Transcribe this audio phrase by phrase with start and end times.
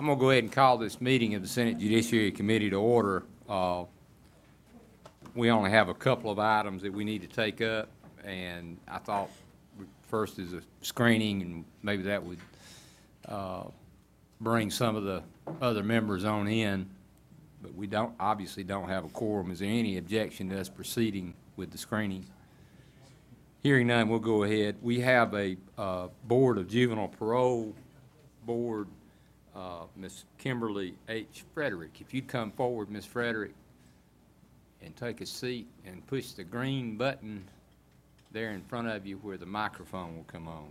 [0.00, 2.76] I'm going to go ahead and call this meeting of the Senate Judiciary Committee to
[2.76, 3.22] order.
[3.46, 3.84] Uh,
[5.34, 7.90] We only have a couple of items that we need to take up,
[8.24, 9.28] and I thought
[10.08, 12.38] first is a screening, and maybe that would
[13.28, 13.64] uh,
[14.40, 15.22] bring some of the
[15.60, 16.88] other members on in,
[17.60, 19.50] but we don't, obviously don't have a quorum.
[19.50, 22.24] Is there any objection to us proceeding with the screening?
[23.62, 24.76] Hearing none, we'll go ahead.
[24.80, 27.74] We have a uh, Board of Juvenile Parole
[28.46, 28.88] Board,
[29.54, 30.24] uh, Ms.
[30.38, 31.44] Kimberly H.
[31.54, 32.00] Frederick.
[32.00, 33.06] If you'd come forward, Ms.
[33.06, 33.52] Frederick,
[34.82, 37.44] and take a seat and push the green button
[38.32, 40.68] there in front of you where the microphone will come on.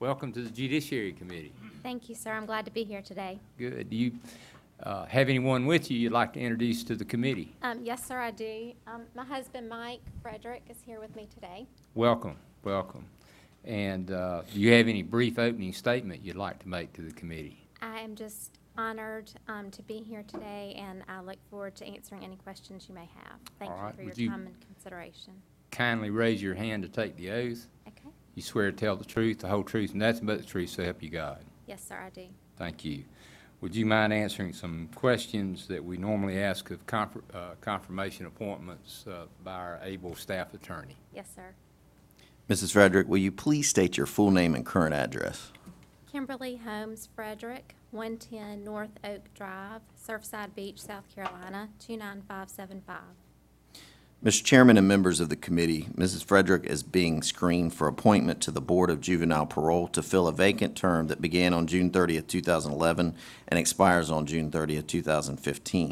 [0.00, 1.52] Welcome to the Judiciary Committee.
[1.82, 2.32] Thank you, sir.
[2.32, 3.38] I'm glad to be here today.
[3.56, 3.88] Good.
[3.90, 4.12] Do you
[4.82, 7.54] uh, have anyone with you you'd like to introduce to the committee?
[7.62, 8.72] Um, yes, sir, I do.
[8.88, 11.68] Um, my husband, Mike Frederick, is here with me today.
[11.94, 13.06] Welcome, welcome.
[13.64, 17.12] And uh, do you have any brief opening statement you'd like to make to the
[17.12, 17.68] committee?
[17.80, 22.24] I am just honored um, to be here today, and I look forward to answering
[22.24, 23.38] any questions you may have.
[23.58, 23.94] Thank All you right.
[23.96, 25.34] for Would your you- time and consideration.
[25.70, 27.66] Kindly raise your hand to take the oath.
[27.88, 28.10] Okay?
[28.34, 30.84] You swear to tell the truth, the whole truth, and nothing but the truth, so
[30.84, 31.44] help you God.
[31.66, 32.26] Yes, sir, I do.
[32.56, 33.04] Thank you.
[33.62, 37.06] Would you mind answering some questions that we normally ask of uh,
[37.60, 40.96] confirmation appointments uh, by our able staff attorney?
[41.14, 41.54] Yes, sir.
[42.52, 42.72] Mrs.
[42.72, 45.52] Frederick, will you please state your full name and current address?
[46.06, 52.98] Kimberly Holmes Frederick, 110 North Oak Drive, Surfside Beach, South Carolina, 29575.
[54.24, 54.44] Mr.
[54.44, 56.24] Chairman and members of the committee, Mrs.
[56.24, 60.32] Frederick is being screened for appointment to the Board of Juvenile Parole to fill a
[60.32, 63.16] vacant term that began on June 30th, 2011,
[63.48, 65.88] and expires on June 30th, 2015.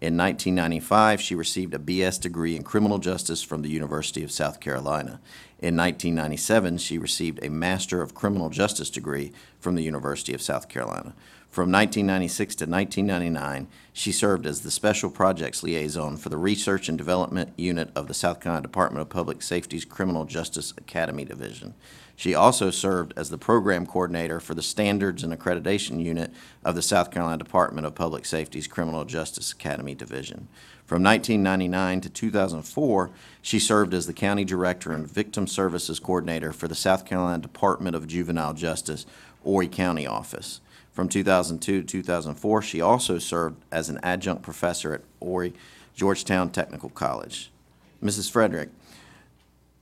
[0.00, 4.60] In 1995, she received a BS degree in criminal justice from the University of South
[4.60, 5.20] Carolina.
[5.58, 10.68] In 1997, she received a Master of Criminal Justice degree from the University of South
[10.68, 11.14] Carolina.
[11.52, 16.96] From 1996 to 1999, she served as the Special Projects Liaison for the Research and
[16.96, 21.74] Development Unit of the South Carolina Department of Public Safety's Criminal Justice Academy Division.
[22.16, 26.32] She also served as the Program Coordinator for the Standards and Accreditation Unit
[26.64, 30.48] of the South Carolina Department of Public Safety's Criminal Justice Academy Division.
[30.86, 33.10] From 1999 to 2004,
[33.42, 37.94] she served as the County Director and Victim Services Coordinator for the South Carolina Department
[37.94, 39.04] of Juvenile Justice,
[39.44, 40.62] Horry County Office.
[40.92, 45.54] From 2002 to 2004, she also served as an adjunct professor at Horry
[45.94, 47.50] Georgetown Technical College.
[48.02, 48.30] Mrs.
[48.30, 48.68] Frederick,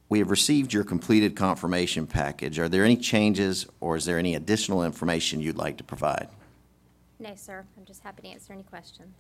[0.09, 2.59] we have received your completed confirmation package.
[2.61, 6.29] Are there any changes, or is there any additional information you'd like to provide?
[7.19, 7.65] No, sir.
[7.77, 9.15] I'm just happy to answer any questions.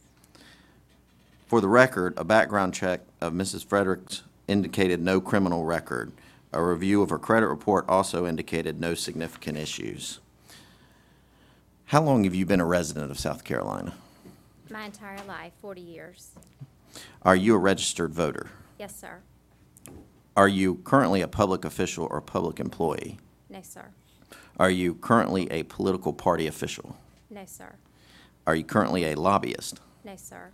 [1.49, 3.65] For the record, a background check of Mrs.
[3.65, 6.12] Fredericks indicated no criminal record.
[6.53, 10.21] A review of her credit report also indicated no significant issues.
[11.91, 13.95] How long have you been a resident of South Carolina?
[14.71, 16.31] My entire life, 40 years.
[17.23, 18.49] Are you a registered voter?
[18.78, 19.19] Yes, sir.
[20.37, 23.19] Are you currently a public official or public employee?
[23.49, 23.87] No, sir.
[24.56, 26.97] Are you currently a political party official?
[27.28, 27.75] No, sir.
[28.47, 29.81] Are you currently a lobbyist?
[30.05, 30.53] No, sir.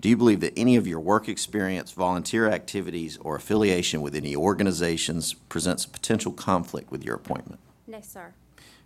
[0.00, 4.34] Do you believe that any of your work experience, volunteer activities, or affiliation with any
[4.34, 7.60] organizations presents a potential conflict with your appointment?
[7.86, 8.32] No, sir.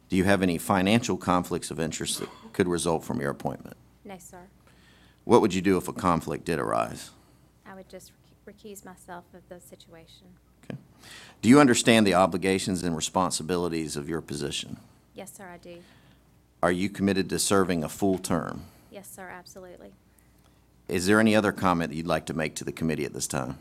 [0.08, 3.76] Do you have any financial conflicts of interest that could result from your appointment?
[4.04, 4.42] No, sir.
[5.24, 7.10] What would you do if a conflict did arise?
[7.66, 8.12] I would just
[8.46, 10.26] rec- recuse myself of the situation.
[10.64, 10.78] Okay.
[11.40, 14.76] Do you understand the obligations and responsibilities of your position?
[15.14, 15.78] Yes, sir, I do.
[16.62, 18.64] Are you committed to serving a full term?
[18.90, 19.92] Yes, sir, absolutely.
[20.88, 23.26] Is there any other comment that you'd like to make to the committee at this
[23.26, 23.58] time?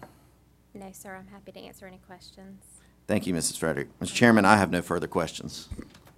[0.73, 2.61] No, sir, I'm happy to answer any questions.
[3.07, 3.57] Thank you, Mrs.
[3.57, 3.87] Frederick.
[3.99, 4.13] Mr.
[4.13, 5.69] Chairman, I have no further questions.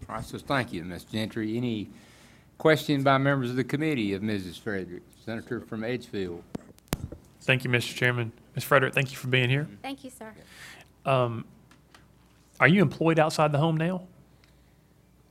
[0.07, 1.05] All right, so thank you, Ms.
[1.05, 1.57] Gentry.
[1.57, 1.89] Any
[2.57, 4.59] question by members of the committee of Mrs.
[4.59, 5.03] Frederick?
[5.25, 6.43] Senator from Edgefield.
[7.41, 7.95] Thank you, Mr.
[7.95, 8.31] Chairman.
[8.55, 8.63] Ms.
[8.63, 9.67] Frederick, thank you for being here.
[9.81, 10.33] Thank you, sir.
[11.05, 11.45] Um,
[12.59, 14.07] Are you employed outside the home now?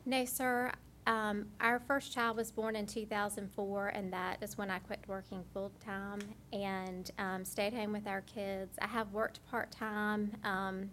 [0.05, 0.73] No, sir.
[1.07, 5.45] Um, our first child was born in 2004, and that is when I quit working
[5.53, 6.21] full-time
[6.53, 8.77] and um, stayed home with our kids.
[8.81, 10.91] I have worked part-time, um,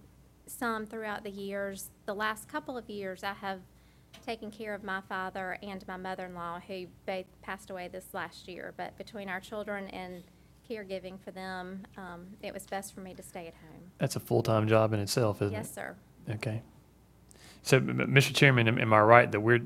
[0.51, 1.89] some throughout the years.
[2.05, 3.59] The last couple of years, I have
[4.25, 8.73] taken care of my father and my mother-in-law, who both passed away this last year.
[8.77, 10.23] But between our children and
[10.69, 13.81] caregiving for them, um, it was best for me to stay at home.
[13.97, 15.57] That's a full-time job in itself, isn't it?
[15.57, 15.95] Yes, sir.
[16.29, 16.61] Okay.
[17.63, 18.33] So, m- m- Mr.
[18.35, 19.61] Chairman, am- am I right that we're,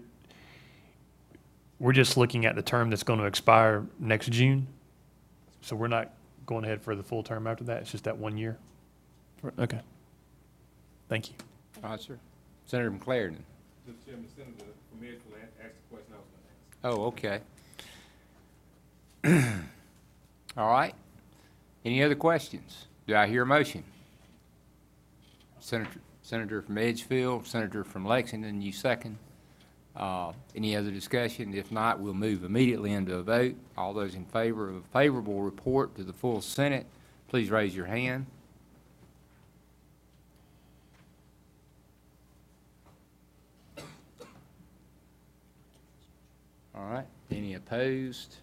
[1.80, 4.68] we're just looking at the term that's going to expire next June?
[5.62, 6.14] So we're not
[6.46, 7.82] going ahead for the full term after that?
[7.82, 8.58] It's just that one year?
[9.60, 9.82] Okay.
[11.10, 11.36] Thank you.
[11.84, 12.18] All right, sir.
[12.66, 13.36] Senator McLaren.
[13.88, 14.06] Mr.
[14.06, 17.00] Chairman, Senator from Edgefield asked the question I was gonna ask.
[17.00, 17.40] Oh, okay.
[20.58, 20.96] All right.
[21.84, 22.88] Any other questions?
[23.08, 23.84] Do I hear a motion?
[25.60, 29.18] Senator, Senator from Edgefield, Senator from Lexington, you second.
[29.96, 31.54] Uh, Any other discussion?
[31.54, 33.56] If not, we'll move immediately into a vote.
[33.78, 36.86] All those in favor of a favorable report to the full Senate,
[37.30, 38.26] please raise your hand.
[46.78, 48.36] All right, any opposed?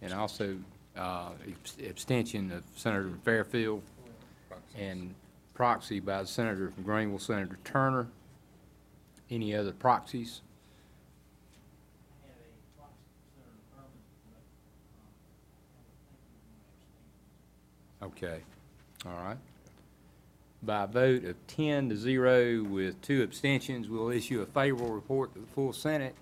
[0.00, 0.56] And also
[0.96, 3.82] uh, abs- abstention of Senator Fairfield
[4.76, 5.14] and
[5.54, 8.06] proxy by the Senator from Greenville, Senator Turner.
[9.30, 10.40] Any other proxies?
[18.02, 18.40] Okay,
[19.04, 19.38] all right.
[20.62, 25.34] By a vote of ten to zero with two abstentions, we'll issue a favorable report
[25.34, 26.14] to the full Senate.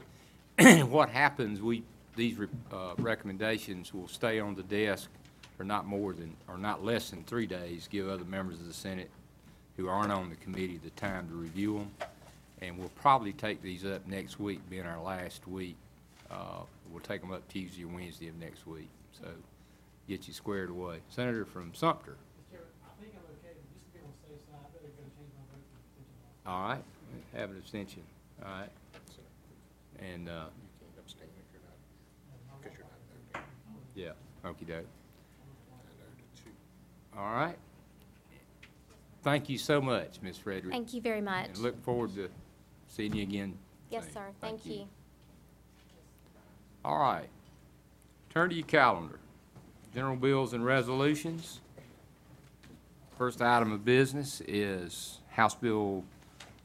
[0.88, 1.82] What happens, we,
[2.16, 5.10] these re- uh, recommendations will stay on the desk
[5.56, 8.72] for not more than, or not less than three days, give other members of the
[8.74, 9.10] Senate
[9.76, 11.90] who aren't on the committee the time to review them.
[12.62, 15.76] And we'll probably take these up next week, being our last week.
[16.30, 19.26] Uh, We'll take them up Tuesday or Wednesday of next week, so
[20.06, 20.98] get you squared away.
[21.08, 22.14] Senator from Sumter,
[22.52, 25.32] I think I'm okay, just to be on the safe side, I better go change
[25.34, 25.64] my vote
[26.44, 26.84] to all right,
[27.34, 28.02] have an abstention,
[28.44, 28.68] all right.
[30.12, 30.44] And, uh,
[33.94, 34.10] yeah,
[34.44, 34.86] okey doke.
[37.16, 37.56] All right.
[39.22, 40.36] Thank you so much, Ms.
[40.36, 40.72] Frederick.
[40.72, 41.46] Thank you very much.
[41.46, 42.28] And look forward to
[42.88, 43.56] seeing you again.
[43.90, 44.12] Yes, soon.
[44.12, 44.86] sir, thank you.
[46.84, 47.28] All right.
[48.30, 49.18] Turn to your calendar.
[49.94, 51.60] General bills and resolutions.
[53.16, 56.04] First item of business is House Bill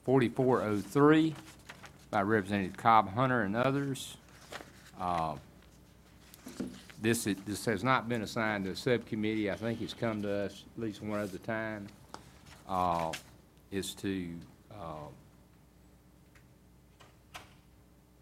[0.03, 1.35] 4403
[2.11, 4.17] by Representative Cobb Hunter and others.
[4.99, 5.35] Uh,
[7.01, 9.49] This, is- this has not been assigned to a subcommittee.
[9.49, 11.87] I think it's come to us at least one other time.
[12.67, 13.13] Uh,
[13.71, 14.35] Is to
[14.73, 15.07] uh,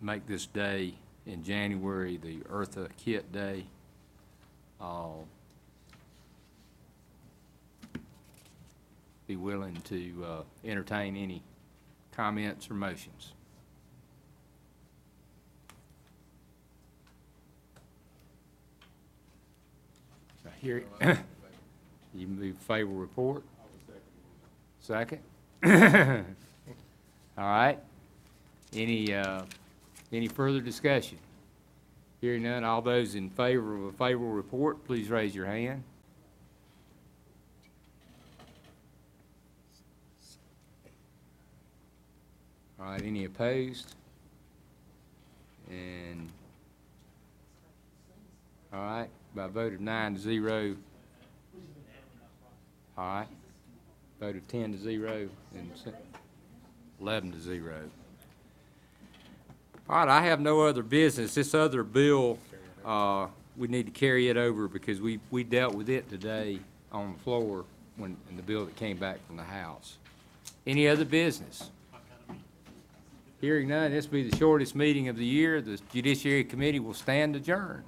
[0.01, 0.93] make this day
[1.25, 3.65] in January the Eartha Kitt Day.
[4.79, 5.23] Uh,
[9.25, 11.41] Be willing to uh, entertain any
[12.11, 13.33] comments or motions.
[20.61, 20.83] Hear,
[22.15, 23.43] you move favorable report?
[24.79, 25.19] Second?
[25.63, 26.23] All
[27.37, 27.77] right.
[28.73, 29.43] Any, uh,
[30.11, 31.19] any further discussion?
[32.21, 35.83] Hearing none, all those in favor of a favorable report, please raise your hand.
[42.79, 43.93] All right, any opposed?
[45.69, 46.29] And,
[48.73, 50.75] all right, by a vote of nine to zero.
[52.97, 53.27] All right,
[54.19, 55.71] vote of ten to zero and
[56.99, 57.83] eleven to zero.
[59.87, 61.35] All right, I have no other business.
[61.35, 62.39] This other bill,
[62.83, 66.59] uh, we need to carry it over because we, we dealt with it today
[66.91, 67.63] on the floor
[67.95, 69.97] when, in the bill that came back from the House.
[70.65, 71.69] Any other business?
[73.39, 75.61] Hearing none, this will be the shortest meeting of the year.
[75.61, 77.83] The Judiciary Committee will stand adjourned.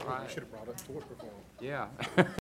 [0.00, 0.30] All right.
[0.30, 1.32] Should have brought up tort reform.
[1.60, 1.88] Yeah.